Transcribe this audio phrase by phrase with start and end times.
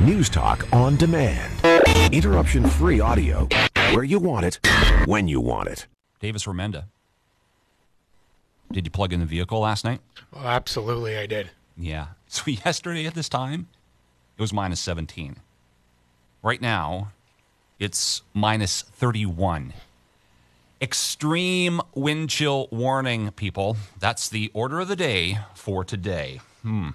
[0.00, 1.52] News Talk on demand.
[2.10, 3.46] Interruption free audio
[3.92, 4.58] where you want it,
[5.04, 5.86] when you want it.
[6.20, 6.84] Davis Remenda.
[8.72, 10.00] Did you plug in the vehicle last night?
[10.32, 11.50] Well, absolutely, I did.
[11.76, 12.06] Yeah.
[12.32, 13.66] So yesterday at this time,
[14.38, 15.36] it was minus 17.
[16.44, 17.10] Right now,
[17.80, 19.72] it's minus 31.
[20.80, 23.76] Extreme wind chill warning, people.
[23.98, 26.40] That's the order of the day for today.
[26.62, 26.90] Hmm.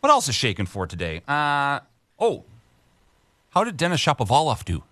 [0.00, 1.22] What else is shaking for today?
[1.26, 1.80] Uh,
[2.22, 2.44] oh,
[3.50, 4.84] how did Denis Shapovalov do?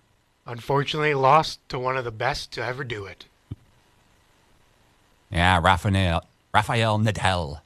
[0.45, 3.25] Unfortunately, lost to one of the best to ever do it.
[5.31, 7.61] Yeah, Rafael, Rafael Nadal.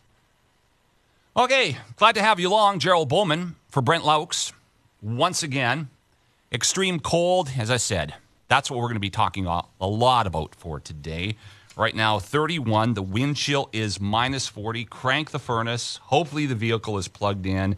[1.36, 4.54] Okay, glad to have you along, Gerald Bauman for Brent Loucks.
[5.02, 5.90] Once again,
[6.52, 8.14] extreme cold, as I said,
[8.48, 11.38] that's what we're going to be talking a lot about for today.
[11.76, 12.94] Right now, 31.
[12.94, 14.86] The wind chill is minus 40.
[14.86, 16.00] Crank the furnace.
[16.04, 17.76] Hopefully, the vehicle is plugged in.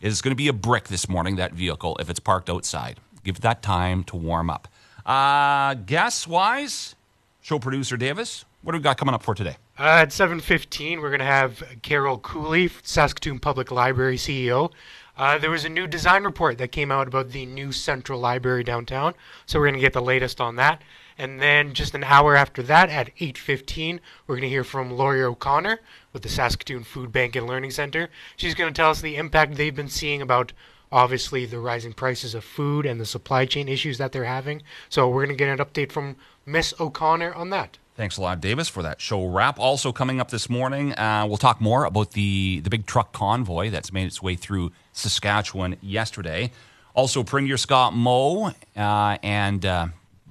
[0.00, 3.00] It's going to be a brick this morning, that vehicle, if it's parked outside.
[3.24, 4.68] Give that time to warm up.
[5.06, 6.94] Uh, guess wise,
[7.40, 9.56] show producer Davis, what do we got coming up for today?
[9.78, 14.70] Uh, at 7.15, we're going to have Carol Cooley, Saskatoon Public Library CEO.
[15.16, 18.62] Uh, there was a new design report that came out about the new central library
[18.62, 19.14] downtown,
[19.46, 20.82] so we're going to get the latest on that.
[21.16, 25.22] And then just an hour after that, at 8.15, we're going to hear from Laurie
[25.22, 25.80] O'Connor
[26.12, 28.10] with the Saskatoon Food Bank and Learning Center.
[28.36, 30.52] She's going to tell us the impact they've been seeing about,
[30.92, 34.60] obviously, the rising prices of food and the supply chain issues that they're having.
[34.90, 37.78] So we're going to get an update from Miss O'Connor on that.
[37.96, 39.58] Thanks a lot, Davis, for that show wrap.
[39.58, 43.70] Also coming up this morning, uh, we'll talk more about the, the big truck convoy
[43.70, 46.52] that's made its way through Saskatchewan yesterday.
[46.92, 49.86] Also, Premier Scott Moe uh, and uh,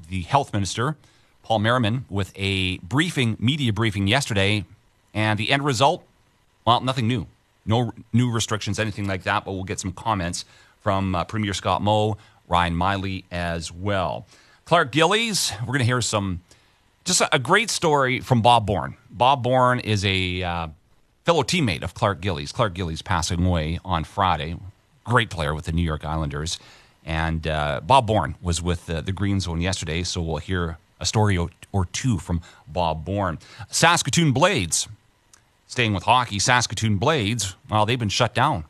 [0.10, 0.96] the health minister,
[1.42, 4.64] Paul Merriman, with a briefing, media briefing yesterday.
[5.16, 6.06] And the end result,
[6.68, 7.26] well, nothing new.
[7.66, 10.46] No new restrictions, anything like that, but we'll get some comments
[10.82, 14.28] from uh, Premier Scott Moe, Ryan Meili as well.
[14.66, 16.42] Clark Gillies, we're going to hear some,
[17.06, 18.98] just a, great story from Bob Bourne.
[19.12, 20.68] Bob Bourne is a uh,
[21.24, 22.52] fellow teammate of Clark Gillies.
[22.52, 24.56] Clark Gillies passing away on Friday.
[25.04, 26.60] Great player with the New York Islanders.
[27.06, 31.06] And uh, Bob Bourne was with the, the Green Zone yesterday, so we'll hear a
[31.06, 33.38] story or two from Bob Bourne.
[33.70, 34.88] Saskatoon Blades,
[35.68, 38.66] staying with hockey, Saskatoon Blades, well, they've been shut down.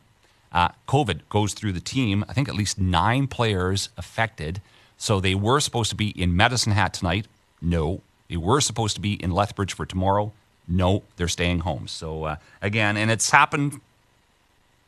[0.52, 2.24] Uh, COVID goes through the team.
[2.28, 4.60] I think at least nine players affected.
[4.98, 7.26] So they were supposed to be in Medicine Hat tonight.
[7.62, 8.02] No.
[8.28, 10.32] They were supposed to be in Lethbridge for tomorrow.
[10.68, 11.86] No, they're staying home.
[11.88, 13.80] So uh, again, and it's happened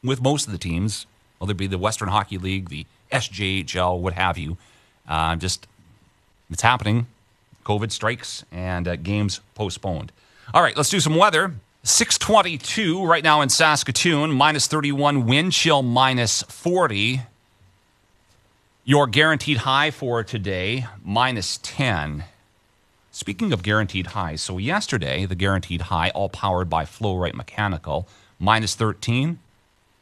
[0.02, 1.06] with most of the teams,
[1.38, 4.56] whether it be the Western Hockey League, the SJHL, what have you.
[5.06, 5.66] Uh, just
[6.50, 7.06] it's happening.
[7.64, 10.12] COVID strikes and uh, games postponed.
[10.54, 11.52] All right, let's do some weather.
[11.84, 17.22] 622 right now in Saskatoon, minus 31, wind chill minus 40.
[18.84, 22.24] Your guaranteed high for today, minus 10.
[23.18, 28.06] Speaking of guaranteed highs, so yesterday, the guaranteed high, all powered by Flow Mechanical,
[28.38, 29.40] minus 13.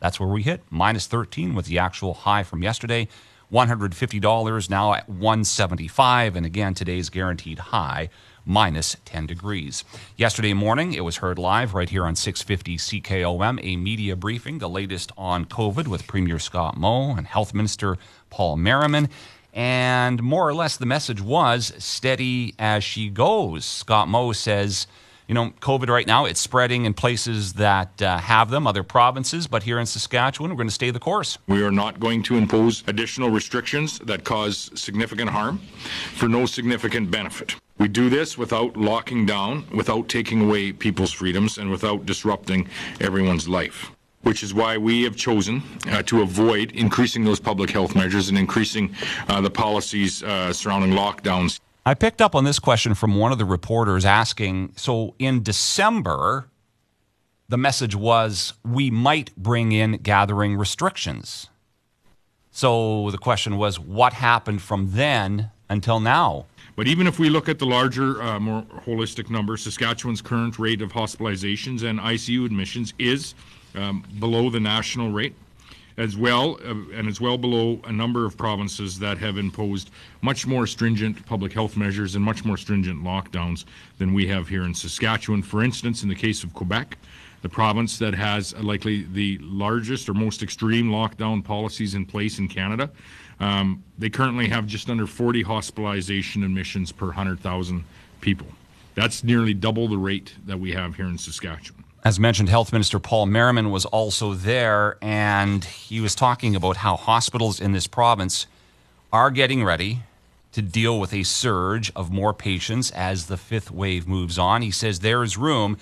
[0.00, 3.08] That's where we hit minus 13 with the actual high from yesterday.
[3.50, 8.10] $150 now at 175 and again today's guaranteed high
[8.44, 9.82] minus 10 degrees.
[10.16, 14.68] Yesterday morning it was heard live right here on 650 CKOM a media briefing the
[14.68, 17.96] latest on COVID with Premier Scott Moe and Health Minister
[18.28, 19.08] Paul Merriman
[19.56, 23.64] and more or less the message was steady as she goes.
[23.64, 24.86] Scott Moe says
[25.26, 29.48] you know, COVID right now, it's spreading in places that uh, have them, other provinces,
[29.48, 31.36] but here in Saskatchewan, we're going to stay the course.
[31.48, 35.58] We are not going to impose additional restrictions that cause significant harm
[36.14, 37.56] for no significant benefit.
[37.78, 42.68] We do this without locking down, without taking away people's freedoms, and without disrupting
[43.00, 43.90] everyone's life
[44.26, 48.36] which is why we have chosen uh, to avoid increasing those public health measures and
[48.36, 48.92] increasing
[49.28, 51.60] uh, the policies uh, surrounding lockdowns.
[51.86, 56.48] I picked up on this question from one of the reporters asking so in December,
[57.48, 61.48] the message was we might bring in gathering restrictions.
[62.50, 66.46] So the question was what happened from then until now?
[66.74, 70.82] But even if we look at the larger, uh, more holistic numbers, Saskatchewan's current rate
[70.82, 73.34] of hospitalizations and ICU admissions is
[73.76, 75.34] um, below the national rate
[75.98, 79.90] as well, uh, and as well below a number of provinces that have imposed
[80.20, 83.64] much more stringent public health measures and much more stringent lockdowns
[83.98, 85.42] than we have here in Saskatchewan.
[85.42, 86.98] For instance, in the case of Quebec,
[87.42, 92.48] the province that has likely the largest or most extreme lockdown policies in place in
[92.48, 92.90] Canada,
[93.40, 97.84] um, they currently have just under 40 hospitalization admissions per 100,000
[98.20, 98.48] people.
[98.94, 101.85] That's nearly double the rate that we have here in Saskatchewan.
[102.06, 106.94] As mentioned, Health Minister Paul Merriman was also there, and he was talking about how
[106.94, 108.46] hospitals in this province
[109.12, 110.04] are getting ready
[110.52, 114.62] to deal with a surge of more patients as the fifth wave moves on.
[114.62, 115.78] He says there is room.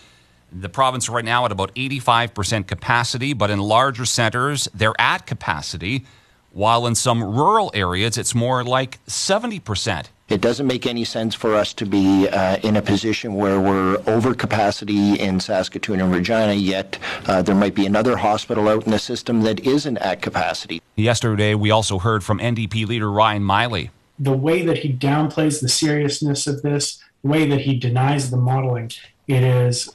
[0.51, 6.07] The province right now at about 85% capacity, but in larger centers, they're at capacity,
[6.53, 10.07] while in some rural areas, it's more like 70%.
[10.31, 14.03] It doesn't make any sense for us to be uh, in a position where we're
[14.07, 18.91] over capacity in Saskatoon and Regina, yet uh, there might be another hospital out in
[18.91, 20.81] the system that isn't at capacity.
[20.97, 23.91] Yesterday, we also heard from NDP leader Ryan Meili.
[24.19, 28.39] The way that he downplays the seriousness of this, the way that he denies the
[28.39, 28.93] modeling,
[29.29, 29.95] it is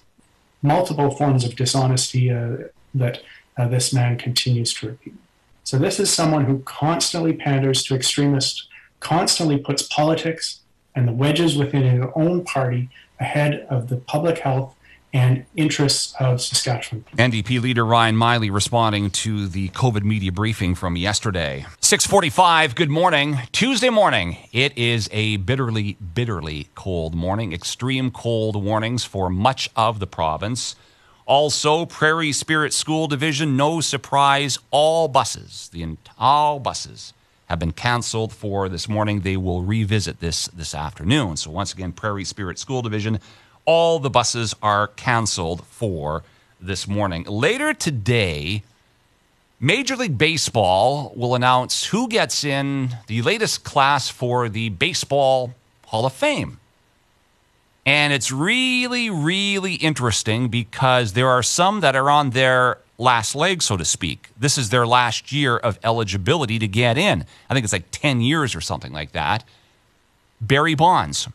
[0.62, 2.58] multiple forms of dishonesty uh,
[2.94, 3.24] that
[3.58, 5.16] uh, this man continues to repeat.
[5.64, 8.69] So, this is someone who constantly panders to extremists
[9.00, 10.60] constantly puts politics
[10.96, 14.76] and the wedges within his own party ahead of the public health
[15.12, 17.04] and interests of Saskatchewan.
[17.18, 21.66] NDP leader Ryan Meili responding to the COVID media briefing from yesterday.
[21.82, 23.40] 6:45, good morning.
[23.52, 24.38] Tuesday morning.
[24.52, 27.54] It is a bitterly bitterly cold morning.
[27.54, 30.76] Extreme cold warnings for much of the province.
[31.26, 37.14] Also, Prairie Spirit School Division, no surprise, all buses, the all buses
[37.50, 39.22] have been canceled for this morning.
[39.22, 41.36] They will revisit this this afternoon.
[41.38, 43.20] So once again, Prairie Spirit School Division,
[43.66, 46.24] all the buses are canceled for
[46.62, 47.24] this morning.
[47.24, 48.64] Later today,
[49.60, 55.54] Major League Baseball will announce who gets in the latest class for the Baseball
[55.88, 56.60] Hall of Fame.
[57.86, 63.64] And it's really, really interesting because there are some that are on their last leg,
[63.64, 64.30] so to speak.
[64.38, 67.26] This is their last year of eligibility to get in.
[67.50, 69.44] I think it's like 10 years or something like that.
[70.42, 71.28] Barry Bonds.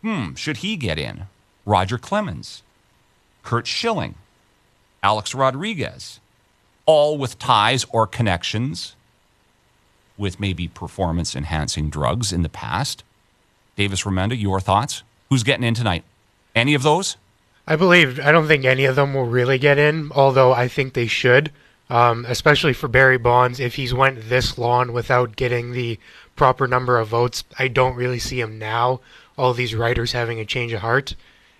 [0.00, 1.26] Hmm, should he get in?
[1.64, 2.62] Roger Clemens,
[3.44, 4.16] Curt Schilling,
[5.02, 6.18] Alex Rodriguez,
[6.86, 8.96] all with ties or connections
[10.18, 13.04] with maybe performance enhancing drugs in the past.
[13.76, 15.04] Davis Remenda, your thoughts?
[15.30, 16.04] Who's getting in tonight?
[16.54, 17.16] Any of those?
[17.66, 20.92] I believe I don't think any of them will really get in, although I think
[20.92, 21.52] they should.
[21.88, 25.98] Um, especially for Barry Bonds, if he's went this long without getting the
[26.36, 29.00] proper number of votes, I don't really see him now.
[29.36, 31.14] All these writers having a change of heart.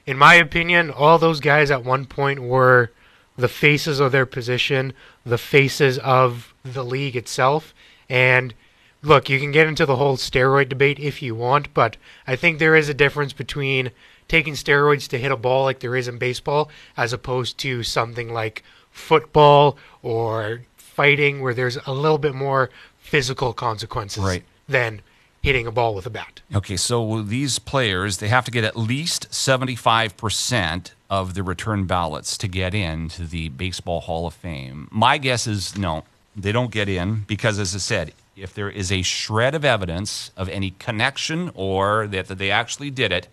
[0.07, 2.91] In my opinion, all those guys at one point were
[3.37, 4.93] the faces of their position,
[5.25, 7.75] the faces of the league itself,
[8.09, 8.55] and
[9.03, 11.97] look, you can get into the whole steroid debate if you want, but
[12.27, 13.91] I think there is a difference between
[14.33, 18.33] taking steroids to hit a ball like there is in baseball, as opposed to something
[18.33, 24.43] like football or fighting where there's a little bit more physical consequences right.
[24.67, 25.03] than
[25.43, 26.41] hitting a ball with a bat.
[26.55, 32.39] Okay, so these players, they have to get at least 75% of the return ballots
[32.39, 34.89] to get into the Baseball Hall of Fame.
[34.91, 38.91] My guess is no, they don't get in because, as I said, if there is
[38.91, 43.29] a shred of evidence of any connection or that, that they actually did it,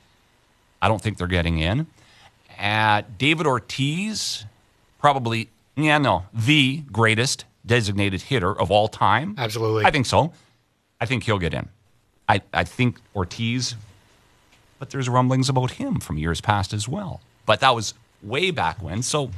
[0.82, 1.88] I don't think they're getting in.
[2.58, 4.46] At David Ortiz,
[5.00, 9.36] probably, yeah, no, the greatest designated hitter of all time.
[9.38, 9.86] Absolutely.
[9.86, 10.34] I think so.
[11.00, 11.70] I think he'll get in.
[12.28, 13.76] I, I think Ortiz,
[14.78, 17.22] but there's rumblings about him from years past as well.
[17.46, 19.02] But that was way back when.
[19.02, 19.32] So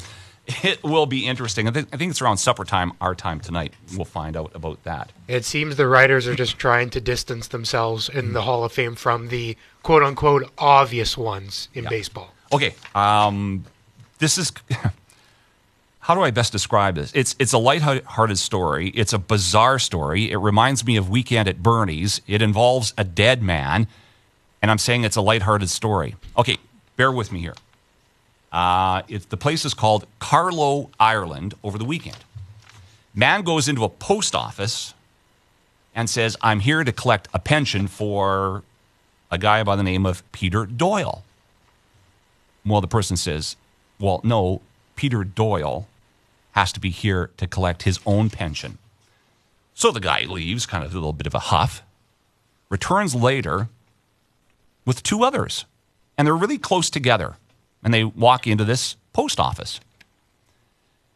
[0.63, 1.67] it will be interesting.
[1.67, 3.73] I think, I think it's around supper time, our time tonight.
[3.95, 5.11] We'll find out about that.
[5.27, 8.95] It seems the writers are just trying to distance themselves in the Hall of Fame
[8.95, 11.89] from the quote unquote obvious ones in Yeah.
[11.89, 12.33] baseball.
[12.51, 12.73] Okay.
[12.95, 13.65] Um,
[14.19, 14.51] this is.
[16.05, 17.11] How do I best describe this?
[17.13, 18.89] It's it's a lighthearted story.
[18.89, 20.31] It's a bizarre story.
[20.31, 22.21] It reminds me of Weekend at Bernie's.
[22.27, 23.87] It involves a dead man,
[24.63, 26.15] and I'm saying it's a lighthearted story.
[26.35, 26.57] Okay,
[26.97, 27.53] bear with me here.
[28.51, 31.53] Uh, the place is called Carlow, Ireland.
[31.63, 32.17] Over the weekend,
[33.15, 34.93] man goes into a post office
[35.95, 38.63] and says, "I'm here to collect a pension for
[39.29, 41.23] a guy by the name of Peter Doyle."
[42.65, 43.55] Well, the person says,
[43.99, 44.61] Well, no,
[44.95, 45.87] Peter Doyle
[46.51, 48.77] has to be here to collect his own pension.
[49.73, 51.81] So the guy leaves, kind of a little bit of a huff,
[52.69, 53.69] returns later
[54.85, 55.65] with two others.
[56.17, 57.37] And they're really close together.
[57.83, 59.79] And they walk into this post office.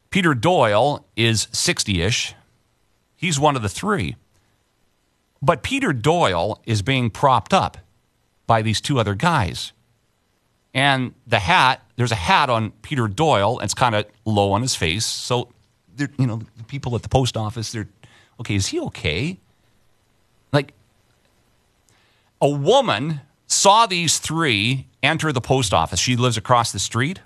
[0.09, 2.33] Peter Doyle is 60 ish.
[3.15, 4.15] He's one of the three.
[5.41, 7.77] But Peter Doyle is being propped up
[8.47, 9.73] by these two other guys.
[10.73, 14.61] And the hat, there's a hat on Peter Doyle, and it's kind of low on
[14.61, 15.05] his face.
[15.05, 15.49] So,
[15.97, 17.87] you know, the people at the post office, they're,
[18.39, 19.37] okay, is he okay?
[20.51, 20.73] Like,
[22.41, 25.99] a woman saw these three enter the post office.
[25.99, 27.19] She lives across the street.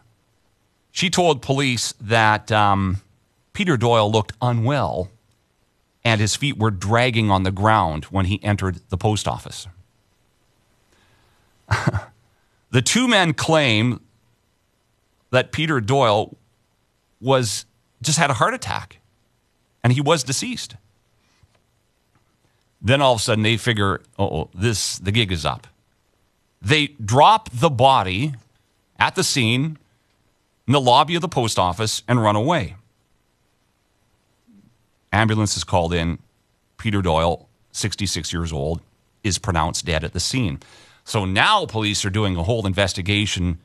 [0.91, 2.97] She told police that um,
[3.53, 5.09] Peter Doyle looked unwell
[6.03, 9.67] and his feet were dragging on the ground when he entered the post office.
[12.71, 14.01] the two men claim
[15.31, 16.35] that Peter Doyle
[17.21, 17.65] was
[18.01, 18.99] just had a heart attack
[19.83, 20.75] and he was deceased.
[22.81, 25.67] Then all of a sudden they figure, oh, this the gig is up.
[26.61, 28.33] They drop the body
[28.97, 29.77] at the scene
[30.67, 32.75] in the lobby of the post office and run away.
[35.11, 36.19] Ambulance is called in.
[36.77, 38.81] Peter Doyle, 66 years old,
[39.23, 40.59] is pronounced dead at the scene.
[41.03, 43.59] So now police are doing a whole investigation.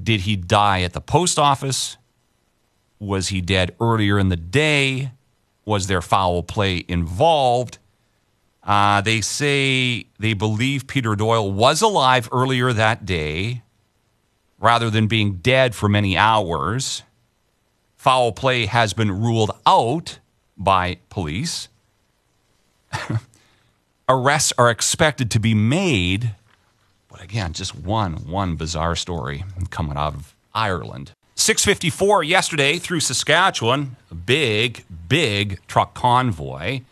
[0.00, 1.96] Did he die at the post office?
[2.98, 5.12] Was he dead earlier in the day?
[5.64, 7.78] Was there foul play involved?
[8.64, 13.62] Uh, they say they believe Peter Doyle was alive earlier that day
[14.58, 17.02] rather than being dead for many hours.
[17.96, 20.18] Foul play has been ruled out
[20.56, 21.68] by police.
[24.08, 26.34] Arrests are expected to be made.
[27.08, 31.12] But again, just one one bizarre story coming out of Ireland.
[31.34, 36.82] 654 yesterday through Saskatchewan, a big, big truck convoy.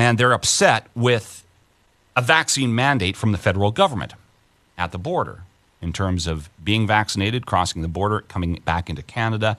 [0.00, 1.44] And they're upset with
[2.16, 4.14] a vaccine mandate from the federal government
[4.78, 5.42] at the border
[5.82, 9.58] in terms of being vaccinated, crossing the border, coming back into Canada.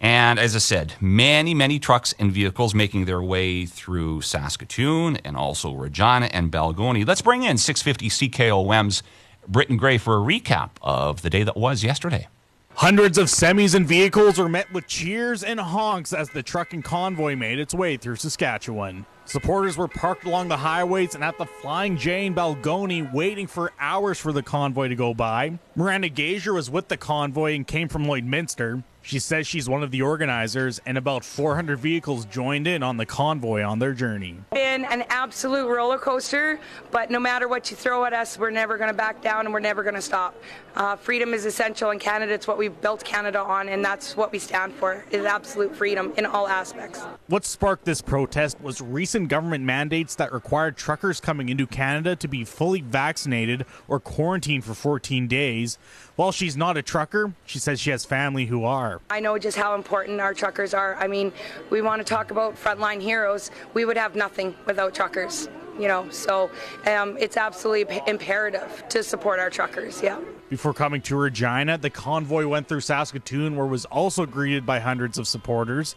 [0.00, 5.36] And as I said, many, many trucks and vehicles making their way through Saskatoon and
[5.36, 7.06] also Regina and Balgonie.
[7.06, 9.04] Let's bring in 650 CKOM's
[9.46, 12.26] Britton Gray for a recap of the day that was yesterday.
[12.74, 17.36] Hundreds of semis and vehicles were met with cheers and honks as the trucking convoy
[17.36, 19.06] made its way through Saskatchewan.
[19.26, 23.72] Supporters were parked along the highways and at the Flying J in Balgonie waiting for
[23.80, 25.58] hours for the convoy to go by.
[25.74, 28.84] Miranda Gager was with the convoy and came from Lloydminster.
[29.06, 33.04] She says she's one of the organizers, and about 400 vehicles joined in on the
[33.04, 34.38] convoy on their journey.
[34.50, 36.58] Been an absolute roller coaster,
[36.90, 39.52] but no matter what you throw at us, we're never going to back down and
[39.52, 40.34] we're never going to stop.
[40.74, 42.32] Uh, freedom is essential in Canada.
[42.32, 46.14] It's what we've built Canada on, and that's what we stand for: is absolute freedom
[46.16, 47.02] in all aspects.
[47.26, 52.26] What sparked this protest was recent government mandates that required truckers coming into Canada to
[52.26, 55.78] be fully vaccinated or quarantined for 14 days.
[56.16, 58.93] While she's not a trucker, she says she has family who are.
[59.10, 60.96] I know just how important our truckers are.
[60.96, 61.32] I mean,
[61.70, 63.50] we want to talk about frontline heroes.
[63.72, 65.48] We would have nothing without truckers,
[65.78, 66.50] you know, so
[66.86, 70.20] um, it's absolutely imperative to support our truckers, yeah.
[70.50, 75.18] Before coming to Regina, the convoy went through Saskatoon, where was also greeted by hundreds
[75.18, 75.96] of supporters.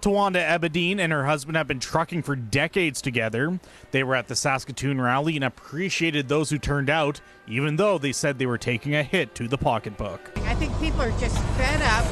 [0.00, 3.58] Tawanda Ebedine and her husband have been trucking for decades together.
[3.90, 8.12] They were at the Saskatoon rally and appreciated those who turned out, even though they
[8.12, 10.32] said they were taking a hit to the pocketbook.
[10.40, 12.04] I think people are just fed up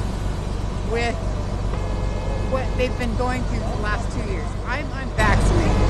[0.92, 1.16] with
[2.52, 4.46] what they've been going through for the last two years.
[4.66, 5.88] I'm unvaccinated.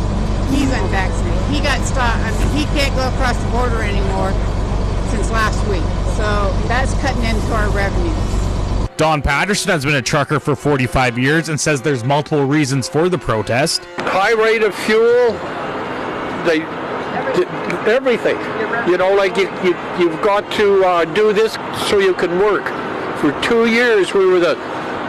[0.55, 1.43] He's unvaccinated.
[1.51, 2.23] He got stopped.
[2.23, 4.31] I mean, he can't go across the border anymore
[5.11, 5.83] since last week.
[6.17, 8.17] So that's cutting into our revenues.
[8.97, 13.09] Don Patterson has been a trucker for 45 years and says there's multiple reasons for
[13.09, 13.85] the protest.
[13.99, 15.33] High rate of fuel,
[16.47, 16.63] they,
[17.91, 18.37] everything.
[18.89, 21.55] You know, like you, you, you've got to uh, do this
[21.89, 22.65] so you can work.
[23.19, 24.55] For two years, we were the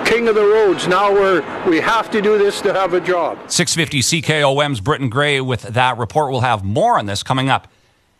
[0.05, 0.87] king of the roads.
[0.87, 3.37] Now we're we have to do this to have a job.
[3.51, 6.31] 650 CKOM's Britton Gray with that report.
[6.31, 7.67] We'll have more on this coming up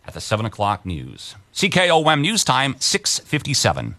[0.05, 1.35] at the 7 o'clock news.
[1.53, 3.95] CKOM News Time, 657.